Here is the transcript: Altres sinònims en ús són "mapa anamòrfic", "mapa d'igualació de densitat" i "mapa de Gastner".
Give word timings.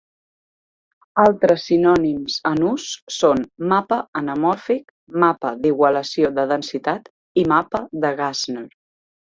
Altres 1.23 1.65
sinònims 1.71 2.37
en 2.51 2.63
ús 2.71 2.87
són 3.17 3.45
"mapa 3.75 4.01
anamòrfic", 4.23 4.91
"mapa 5.27 5.55
d'igualació 5.63 6.35
de 6.41 6.51
densitat" 6.55 7.17
i 7.43 7.47
"mapa 7.55 7.87
de 8.07 8.17
Gastner". 8.25 8.69